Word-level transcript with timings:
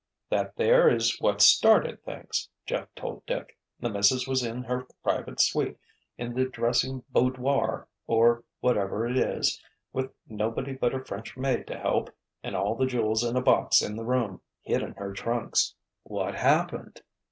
"That 0.31 0.55
there 0.55 0.89
is 0.89 1.19
what 1.21 1.41
started 1.43 2.03
things," 2.03 2.49
Jeff 2.65 2.87
told 2.95 3.23
Dick. 3.27 3.55
"The 3.79 3.87
missus 3.91 4.27
was 4.27 4.43
in 4.43 4.63
her 4.63 4.87
private 5.03 5.39
suite, 5.39 5.77
in 6.17 6.33
the 6.33 6.45
dressing 6.45 7.03
bowdoir 7.09 7.87
or 8.07 8.43
whatever 8.61 9.05
it 9.05 9.15
is, 9.15 9.61
with 9.93 10.11
nobody 10.27 10.73
but 10.73 10.93
her 10.93 11.05
French 11.05 11.37
maid 11.37 11.67
to 11.67 11.77
help, 11.77 12.09
and 12.41 12.55
all 12.55 12.73
the 12.73 12.87
jewels 12.87 13.23
in 13.23 13.37
a 13.37 13.41
box 13.41 13.83
in 13.83 13.95
the 13.95 14.03
room, 14.03 14.41
hid 14.63 14.81
in 14.81 14.93
her 14.95 15.13
trunks." 15.13 15.75
"What 16.01 16.33
happened?" 16.33 17.03